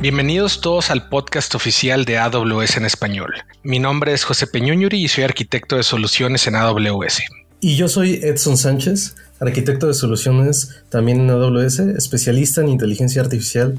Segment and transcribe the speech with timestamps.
[0.00, 3.34] Bienvenidos todos al podcast oficial de AWS en español.
[3.62, 7.20] Mi nombre es José Peñuñuri y soy arquitecto de soluciones en AWS.
[7.60, 13.76] Y yo soy Edson Sánchez, arquitecto de soluciones también en AWS, especialista en inteligencia artificial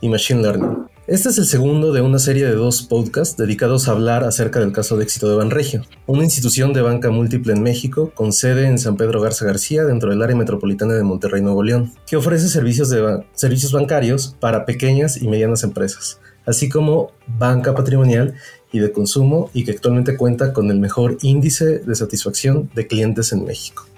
[0.00, 0.88] y machine learning.
[1.10, 4.70] Este es el segundo de una serie de dos podcasts dedicados a hablar acerca del
[4.70, 8.78] caso de éxito de Banregio, una institución de banca múltiple en México con sede en
[8.78, 12.90] San Pedro Garza García dentro del área metropolitana de Monterrey, Nuevo León, que ofrece servicios,
[12.90, 18.34] de servicios bancarios para pequeñas y medianas empresas, así como banca patrimonial
[18.70, 23.32] y de consumo y que actualmente cuenta con el mejor índice de satisfacción de clientes
[23.32, 23.89] en México.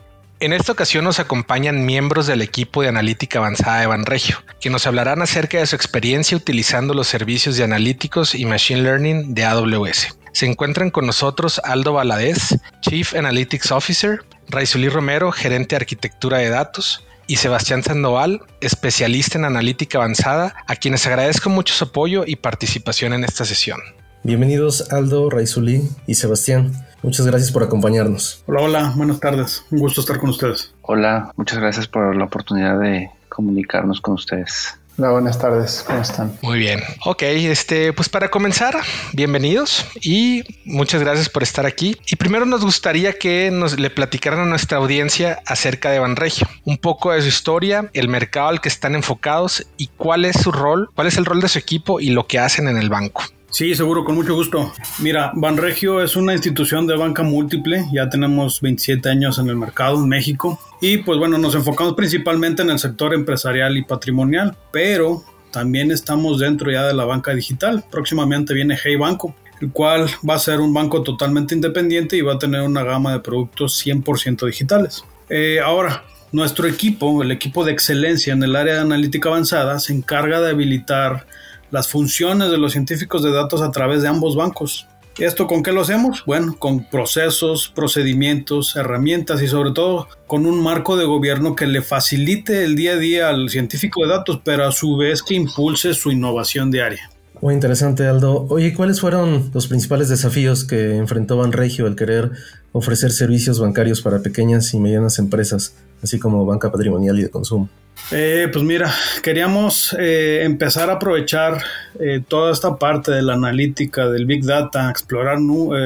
[0.42, 4.88] En esta ocasión nos acompañan miembros del equipo de analítica avanzada de Banregio, que nos
[4.88, 10.18] hablarán acerca de su experiencia utilizando los servicios de analíticos y machine learning de AWS.
[10.32, 16.48] Se encuentran con nosotros Aldo Valadez, Chief Analytics Officer, Raizuli Romero, gerente de arquitectura de
[16.48, 22.34] datos, y Sebastián Sandoval, especialista en analítica avanzada, a quienes agradezco mucho su apoyo y
[22.34, 23.80] participación en esta sesión.
[24.24, 26.73] Bienvenidos Aldo, Raizuli y Sebastián.
[27.02, 28.45] Muchas gracias por acompañarnos.
[28.46, 29.64] Hola, hola, buenas tardes.
[29.73, 30.73] Un gusto estar con ustedes.
[30.82, 34.79] Hola, muchas gracias por la oportunidad de comunicarnos con ustedes.
[34.96, 36.38] Hola, buenas tardes, ¿cómo están?
[36.40, 36.80] Muy bien.
[37.04, 38.76] Ok, este, pues para comenzar,
[39.12, 41.96] bienvenidos y muchas gracias por estar aquí.
[42.07, 46.79] Y primero nos gustaría que nos le platicaran a nuestra audiencia acerca de Banregio, un
[46.79, 50.90] poco de su historia, el mercado al que están enfocados y cuál es su rol,
[50.95, 53.24] cuál es el rol de su equipo y lo que hacen en el banco.
[53.52, 54.72] Sí, seguro, con mucho gusto.
[55.00, 59.96] Mira, Banregio es una institución de banca múltiple, ya tenemos 27 años en el mercado
[59.96, 65.22] en México y pues bueno, nos enfocamos principalmente en el sector empresarial y patrimonial, pero
[65.50, 67.84] también estamos dentro ya de la banca digital.
[67.91, 72.32] Próximamente viene Hey Banco, el cual va a ser un banco totalmente independiente y va
[72.32, 75.04] a tener una gama de productos 100% digitales.
[75.28, 79.92] Eh, ahora, nuestro equipo, el equipo de excelencia en el área de analítica avanzada, se
[79.92, 81.26] encarga de habilitar
[81.72, 84.87] las funciones de los científicos de datos a través de ambos bancos.
[85.19, 86.22] ¿Esto con qué lo hacemos?
[86.25, 91.82] Bueno, con procesos, procedimientos, herramientas y sobre todo con un marco de gobierno que le
[91.82, 95.92] facilite el día a día al científico de datos, pero a su vez que impulse
[95.92, 97.10] su innovación diaria.
[97.42, 98.47] Muy interesante, Aldo.
[98.48, 102.30] Oye, ¿cuáles fueron los principales desafíos que enfrentó Banregio al querer
[102.70, 107.68] ofrecer servicios bancarios para pequeñas y medianas empresas, así como banca patrimonial y de consumo?
[108.10, 108.92] Eh, pues mira,
[109.22, 111.62] queríamos eh, empezar a aprovechar
[111.98, 115.38] eh, toda esta parte de la analítica, del Big Data, explorar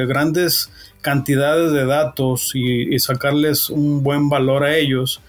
[0.09, 0.71] grandes
[1.03, 5.21] cantidades de datos y, sacarles un buen valor a ellos.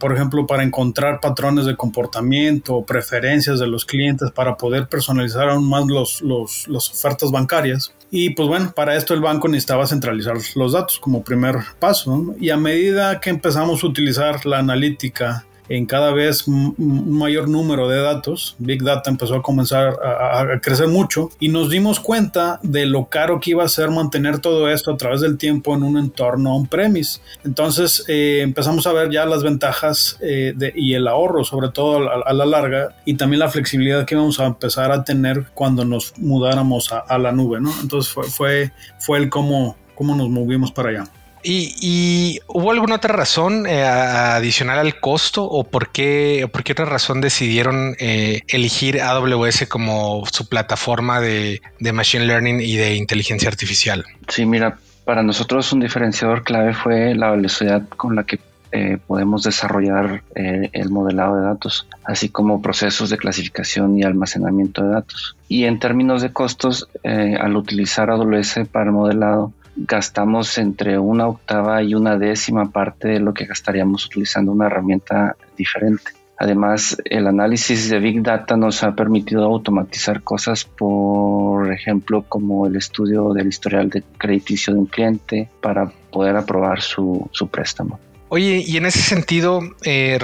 [0.00, 5.68] por ejemplo, para encontrar patrones de comportamiento preferencias de los clientes para poder personalizar aún
[5.68, 6.22] más los,
[6.68, 7.92] las ofertas bancarias.
[8.10, 12.34] Y pues bueno, para esto el banco necesitaba centralizar los datos como primer paso.
[12.40, 16.74] Y a medida que empezamos a utilizar la analítica, en cada vez un
[17.18, 18.56] mayor número de datos.
[18.58, 23.40] Big Data empezó a comenzar a, crecer mucho y nos dimos cuenta de lo caro
[23.40, 27.20] que iba a ser mantener todo esto a través del tiempo en un entorno on-premise.
[27.44, 32.32] Entonces eh, empezamos a ver ya las ventajas eh, y el ahorro, sobre todo a,
[32.32, 36.92] la larga, y también la flexibilidad que íbamos a empezar a tener cuando nos mudáramos
[36.92, 37.60] a, la nube.
[37.60, 37.72] ¿no?
[37.80, 41.04] Entonces fue, fue, fue el cómo, cómo nos movimos para allá.
[41.46, 46.86] ¿Y, hubo alguna otra razón eh, adicional al costo o por qué, por qué otra
[46.86, 51.60] razón decidieron eh, elegir AWS como su plataforma de,
[51.92, 54.04] Machine Learning y de inteligencia artificial?
[54.28, 58.40] Sí, mira, para nosotros un diferenciador clave fue la velocidad con la que
[58.72, 64.88] eh, podemos desarrollar el modelado de datos, así como procesos de clasificación y almacenamiento de
[64.88, 65.36] datos.
[65.46, 71.82] Y en términos de costos, al utilizar AWS para el modelado, gastamos entre una octava
[71.82, 76.12] y una décima parte de lo que gastaríamos utilizando una herramienta diferente.
[76.36, 82.76] Además, el análisis de Big Data nos ha permitido automatizar cosas, por ejemplo, como el
[82.76, 88.00] estudio del historial de crediticio de un cliente para poder aprobar su, préstamo.
[88.30, 90.18] Oye, y en ese sentido, eh,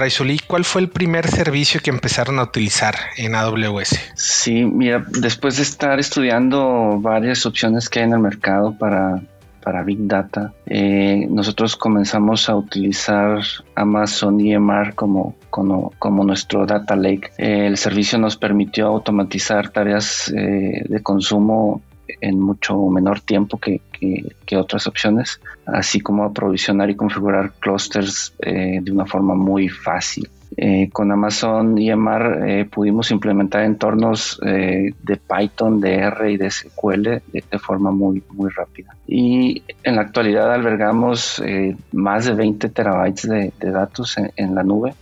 [0.47, 3.97] ¿cuál fue el primer servicio que empezaron a utilizar en AWS?
[4.15, 9.21] Sí, mira, después de estar estudiando varias opciones que hay en el mercado para
[9.63, 13.39] para Big Data, eh, nosotros comenzamos a utilizar
[13.75, 17.31] Amazon EMR como, como, como nuestro Data Lake.
[17.37, 21.81] Eh, el servicio nos permitió automatizar tareas eh, de consumo
[22.19, 23.81] en mucho menor tiempo que,
[24.45, 30.29] que, otras opciones, así como aprovisionar y configurar clusters de una forma muy fácil.
[30.57, 36.51] Eh, con Amazon EMR eh, pudimos implementar entornos eh, de Python, de R y de
[36.51, 37.21] SQL de,
[37.59, 38.93] forma muy, muy rápida.
[39.07, 41.41] Y en la actualidad albergamos
[41.91, 44.93] más de 20 terabytes de, datos en, la nube,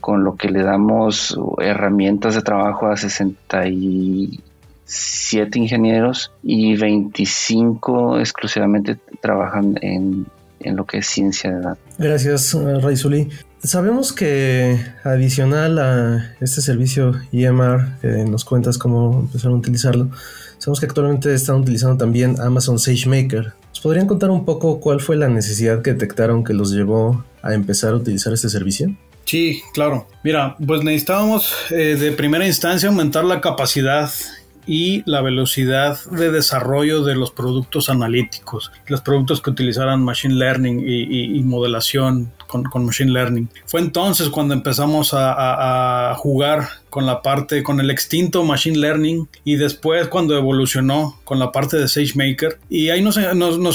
[0.00, 9.78] con lo que le damos herramientas de trabajo a 67 ingenieros y 25 exclusivamente trabajan
[9.82, 10.26] en,
[10.60, 11.84] en lo que es ciencia de datos.
[11.98, 13.28] Gracias, Raizuli.
[13.64, 20.10] Sabemos que adicional a este servicio EMR, que nos cuentas cómo empezaron a utilizarlo,
[20.58, 23.52] sabemos que actualmente están utilizando también Amazon SageMaker.
[23.68, 27.54] ¿Nos podrían contar un poco cuál fue la necesidad que detectaron que los llevó a
[27.54, 28.96] empezar a utilizar este servicio?
[29.26, 30.08] Sí, claro.
[30.24, 34.10] Mira, pues necesitábamos eh, de primera instancia aumentar la capacidad
[34.66, 40.82] y la velocidad de desarrollo de los productos analíticos, los productos que utilizaran Machine Learning
[40.86, 42.32] y, modelación
[42.70, 43.48] con, Machine Learning.
[43.66, 49.56] Fue entonces cuando empezamos a, jugar con la parte, con el extinto Machine Learning y
[49.56, 52.58] después cuando evolucionó con la parte de SageMaker.
[52.68, 53.16] Y ahí nos,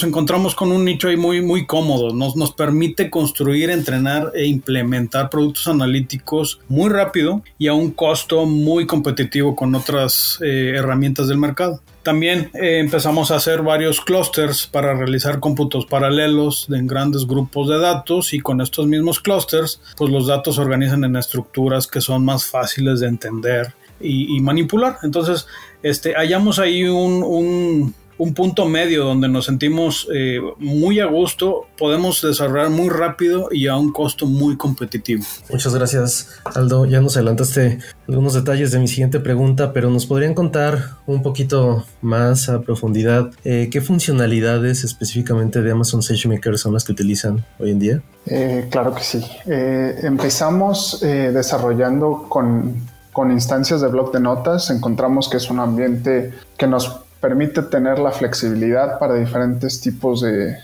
[0.04, 2.14] encontramos con un nicho ahí muy, muy cómodo.
[2.14, 8.46] Nos, nos permite construir, entrenar e implementar productos analíticos muy rápido y a un costo
[8.46, 11.82] muy competitivo con otras eh, herramientas del mercado.
[12.08, 17.80] También eh, empezamos a hacer varios clusters para realizar cómputos paralelos en grandes grupos de
[17.80, 22.24] datos y con estos mismos clusters, pues los datos se organizan en estructuras que son
[22.24, 25.00] más fáciles de entender y, manipular.
[25.04, 25.48] Entonces,
[25.84, 27.94] este, hallamos ahí un un
[28.34, 33.76] punto medio donde nos sentimos eh, muy a gusto, podemos desarrollar muy rápido y a
[33.76, 35.24] un costo muy competitivo.
[35.50, 36.86] Muchas gracias, Aldo.
[36.86, 41.86] Ya nos adelantaste algunos detalles de mi siguiente pregunta, pero nos podrían contar un poquito
[42.02, 47.72] más a profundidad eh, qué funcionalidades específicamente de Amazon SageMaker son las que utilizan hoy
[47.72, 48.02] en día.
[48.26, 49.24] Eh, claro que sí.
[49.46, 56.68] empezamos desarrollando con con instancias de blog de notas encontramos que es un ambiente que
[56.68, 60.58] nos permite tener la flexibilidad para diferentes tipos de,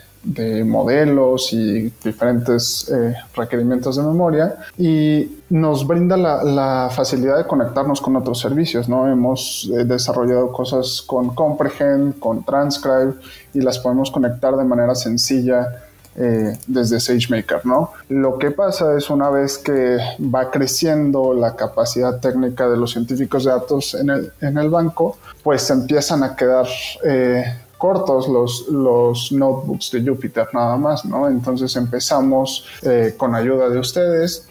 [0.63, 8.15] modelos y diferentes eh, requerimientos de memoria y nos brinda la, facilidad de conectarnos con
[8.15, 8.87] otros servicios.
[8.87, 9.11] ¿no?
[9.11, 13.15] Hemos eh, desarrollado cosas con Comprehend, con Transcribe
[13.53, 15.67] y las podemos conectar de manera sencilla
[16.15, 17.91] eh, desde SageMaker, ¿no?
[18.09, 23.45] Lo que pasa es una vez que va creciendo la capacidad técnica de los científicos
[23.45, 26.67] de datos en el, en el banco, pues empiezan a quedar
[27.03, 27.45] eh,
[27.79, 31.27] cortos los, los notebooks de Jupyter nada más, ¿no?
[31.27, 34.47] Entonces empezamos eh, con ayuda de ustedes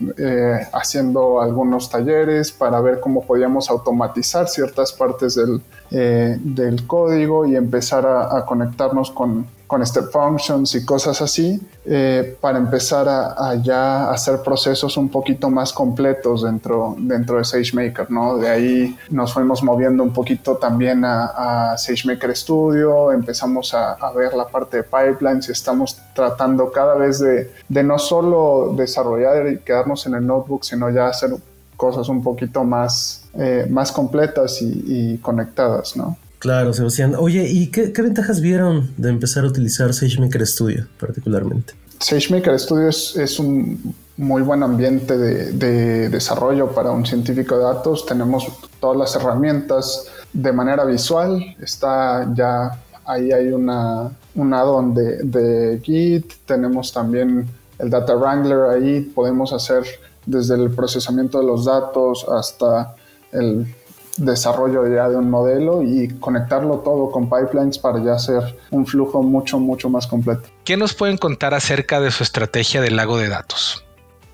[0.73, 8.05] haciendo algunos talleres para ver cómo podíamos automatizar ciertas partes del, del código y empezar
[8.07, 14.43] a conectarnos con, con step functions y cosas así, eh, para empezar a, ya hacer
[14.43, 18.37] procesos un poquito más completos dentro, dentro de SageMaker, ¿no?
[18.37, 24.47] De ahí nos fuimos moviendo un poquito también a, SageMaker Studio, empezamos a, ver la
[24.47, 30.05] parte de pipelines y estamos tratando cada vez de, de no solo desarrollar y quedarnos
[30.05, 31.31] en el notebook, sino ya hacer
[31.79, 36.19] cosas un poquito más, eh, más completas y, y conectadas, ¿no?
[36.43, 37.15] Claro, Sebastián.
[37.17, 41.73] Oye, ¿y qué, ventajas vieron de empezar a utilizar SageMaker Studio particularmente?
[42.01, 48.05] SageMaker Studio es, un muy buen ambiente de, desarrollo para un científico de datos.
[48.07, 48.49] Tenemos
[48.81, 51.41] todas las herramientas de manera visual.
[51.61, 56.33] Está ya ahí hay una, un add-on de, de Git.
[56.45, 57.47] Tenemos también
[57.79, 59.01] el Data Wrangler ahí.
[59.03, 59.85] Podemos hacer
[60.27, 62.97] desde el procesamiento de los datos hasta
[63.31, 63.73] el
[64.17, 69.23] desarrollo ya de un modelo y conectarlo todo con pipelines para ya hacer un flujo
[69.23, 70.43] mucho, mucho más completo.
[70.65, 73.85] ¿Qué nos pueden contar acerca de su estrategia del lago de datos?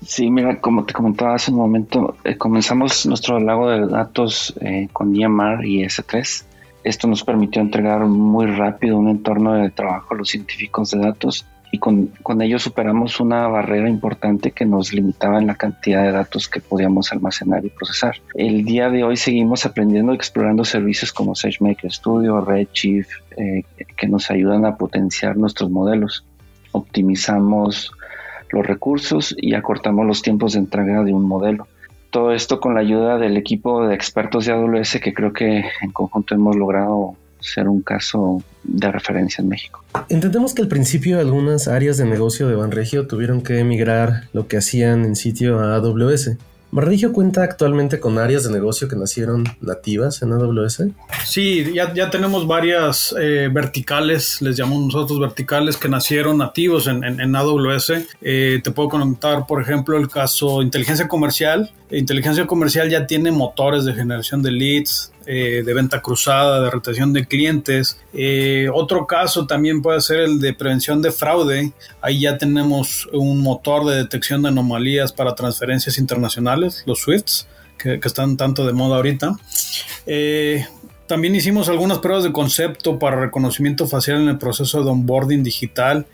[0.05, 4.87] Sí, mira, como te comentaba hace un momento, eh, comenzamos nuestro lago de datos eh,
[4.93, 6.45] con EMR y S3.
[6.83, 11.45] Esto nos permitió entregar muy rápido un entorno de trabajo a los científicos de datos
[11.71, 16.11] y con, con, ello superamos una barrera importante que nos limitaba en la cantidad de
[16.11, 18.15] datos que podíamos almacenar y procesar.
[18.33, 23.63] El día de hoy seguimos aprendiendo y explorando servicios como SageMaker Studio, Redshift, eh,
[23.95, 26.25] que nos ayudan a potenciar nuestros modelos.
[26.71, 27.91] Optimizamos
[28.51, 31.67] los recursos y acortamos los tiempos de entrega de un modelo.
[32.09, 35.91] Todo esto con la ayuda del equipo de expertos de AWS que creo que en
[35.91, 39.83] conjunto hemos logrado ser un caso de referencia en México.
[40.09, 44.57] Entendemos que al principio algunas áreas de negocio de Banregio tuvieron que emigrar lo que
[44.57, 46.37] hacían en sitio a AWS.
[46.71, 50.83] ¿Banregio cuenta actualmente con áreas de negocio que nacieron nativas en AWS?
[51.25, 57.03] Sí, ya, ya tenemos varias eh, verticales, les llamamos nosotros verticales, que nacieron nativos en,
[57.03, 57.93] en, AWS.
[58.21, 61.71] Eh, te puedo contar, por ejemplo, el caso inteligencia comercial.
[61.89, 67.13] inteligencia comercial ya tiene motores de generación de leads, eh, de venta cruzada, de retención
[67.13, 68.01] de clientes.
[68.13, 71.71] Eh, otro caso también puede ser el de prevención de fraude.
[72.01, 77.99] Ahí ya tenemos un motor de detección de anomalías para transferencias internacionales, los SWIFTs, que,
[78.03, 79.37] están tanto de moda ahorita.
[80.07, 80.65] Eh,
[81.05, 86.07] también hicimos algunas pruebas de concepto para reconocimiento facial en el proceso de onboarding digital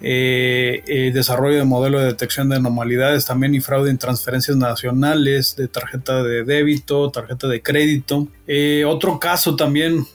[0.00, 5.56] eh, eh, desarrollo de modelo de detección de anomalidades también y fraude en transferencias nacionales
[5.56, 8.28] de tarjeta de débito, tarjeta de crédito.
[8.46, 10.06] Eh, otro caso también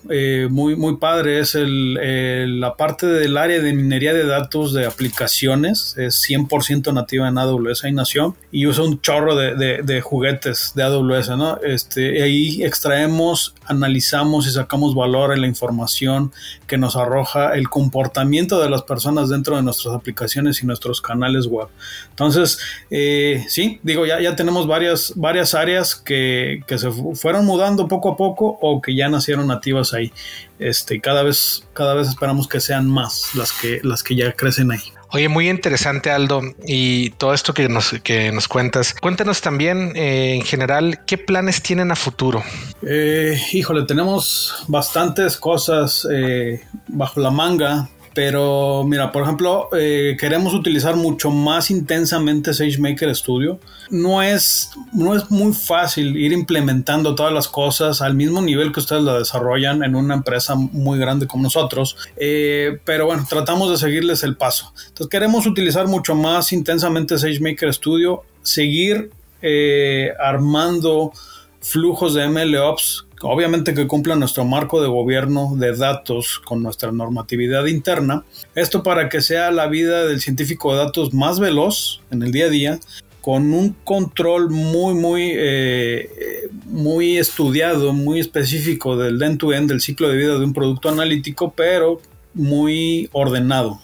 [0.49, 6.23] muy, muy padre es la parte del área de minería de datos de aplicaciones, es
[6.29, 11.29] 100% nativa en AWS, ahí nació y usa un chorro de, de, juguetes de AWS,
[11.37, 11.57] ¿no?
[11.57, 16.31] Este, ahí extraemos, analizamos y sacamos valor en la información
[16.67, 21.47] que nos arroja el comportamiento de las personas dentro de nuestras aplicaciones y nuestros canales
[21.47, 21.67] web.
[22.09, 22.59] Entonces,
[22.89, 28.11] eh, sí, digo, ya, ya tenemos varias, varias áreas que, que, se fueron mudando poco
[28.11, 30.11] a poco o que ya nacieron nativas ahí.
[30.59, 34.71] Este, cada vez, cada vez esperamos que sean más las que, las que ya crecen
[34.71, 34.81] ahí.
[35.13, 38.93] Oye, muy interesante Aldo y todo esto que nos, que nos cuentas.
[38.93, 42.43] Cuéntanos también eh, en general qué planes tienen a futuro.
[42.81, 47.89] Eh, híjole, tenemos bastantes cosas eh, bajo la manga.
[48.13, 53.59] Pero mira, por ejemplo, eh, queremos utilizar mucho más intensamente SageMaker Studio.
[53.89, 58.81] No es, no es muy fácil ir implementando todas las cosas al mismo nivel que
[58.81, 61.95] ustedes lo desarrollan en una empresa muy grande como nosotros.
[62.17, 64.73] Eh, pero bueno, tratamos de seguirles el paso.
[64.87, 71.13] Entonces queremos utilizar mucho más intensamente SageMaker Studio, seguir eh, armando
[71.61, 77.65] flujos de MLOps obviamente que cumpla nuestro marco de gobierno de datos con nuestra normatividad
[77.65, 78.23] interna.
[78.55, 82.45] Esto para que sea la vida del científico de datos más veloz en el día
[82.45, 82.79] a día,
[83.21, 90.17] con un control muy, muy, eh, muy estudiado, muy específico del end-to-end, del ciclo de
[90.17, 92.01] vida de un producto analítico, pero
[92.33, 93.79] muy ordenado,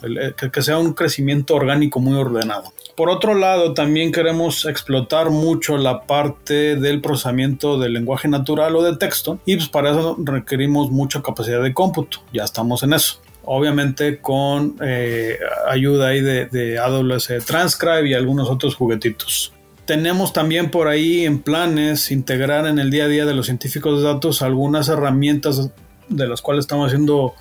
[0.51, 2.73] que sea un crecimiento orgánico muy ordenado.
[2.95, 8.83] Por otro lado, también queremos explotar mucho la parte del procesamiento del lenguaje natural o
[8.83, 12.19] de texto y pues para eso requerimos mucha capacidad de cómputo.
[12.33, 13.21] Ya estamos en eso.
[13.45, 15.37] Obviamente con eh,
[15.69, 19.53] ayuda ahí de AWS Transcribe y algunos otros juguetitos.
[19.85, 24.01] Tenemos también por ahí en planes integrar en el día a día de los científicos
[24.01, 25.69] de datos algunas herramientas
[26.09, 27.35] de las cuales estamos haciendo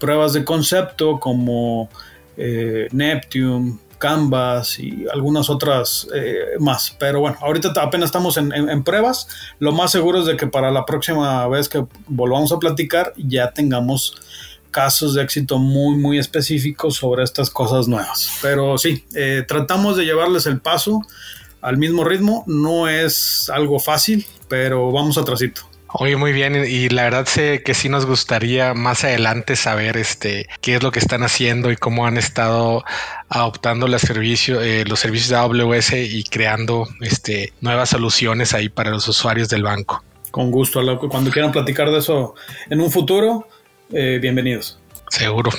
[0.00, 1.88] pruebas de concepto como
[2.36, 6.96] eh, Neptune, Canvas y algunas otras eh, más.
[6.98, 9.28] Pero bueno, ahorita apenas estamos en, pruebas.
[9.58, 13.52] Lo más seguro es de que para la próxima vez que volvamos a platicar ya
[13.52, 14.16] tengamos
[14.70, 18.30] casos de éxito muy, muy específicos sobre estas cosas nuevas.
[18.40, 21.02] Pero sí, eh, tratamos de llevarles el paso
[21.60, 22.42] al mismo ritmo.
[22.46, 25.69] No es algo fácil, pero vamos atrasito.
[25.92, 30.46] Oye, muy bien, y la verdad sé que sí nos gustaría más adelante saber este
[30.60, 32.84] qué es lo que están haciendo y cómo han estado
[33.28, 38.90] adoptando los servicios, eh, los servicios de AWS y creando este nuevas soluciones ahí para
[38.90, 40.04] los usuarios del banco.
[40.30, 42.34] Con gusto, cuando quieran platicar de eso
[42.68, 43.48] en un futuro,
[43.92, 44.78] eh, bienvenidos.
[45.08, 45.50] Seguro.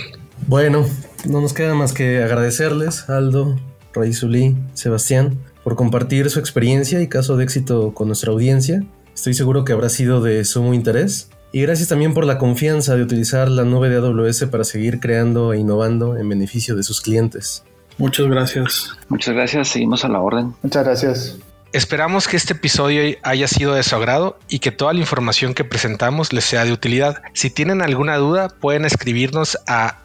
[0.48, 0.86] Bueno,
[1.26, 3.60] no nos queda más que agradecerles, Aldo,
[3.94, 8.84] Raizuli, Sebastián, por compartir su experiencia y caso de éxito con nuestra audiencia.
[9.13, 11.30] Estoy seguro que habrá sido de sumo interés.
[11.53, 15.51] Y gracias también por la confianza de utilizar la nube de AWS para seguir creando
[15.51, 17.63] e innovando en beneficio de sus clientes.
[17.98, 18.98] Muchas gracias.
[19.10, 20.53] Muchas gracias, seguimos a la orden.
[20.63, 21.38] Muchas gracias.
[21.74, 25.63] Esperamos que este episodio haya sido de su agrado y que toda la información que
[25.63, 27.22] presentamos les sea de utilidad.
[27.34, 30.01] Si tienen alguna duda, pueden escribirnos a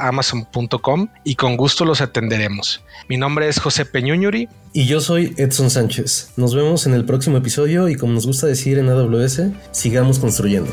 [0.00, 2.82] amazon.com y con gusto los atenderemos.
[3.08, 4.50] Mi nombre es José Peñuñuri.
[4.74, 6.32] Y yo soy Edson Sánchez.
[6.36, 9.40] Nos vemos en el próximo episodio y como nos gusta decir en AWS,
[9.72, 10.70] sigamos construyendo.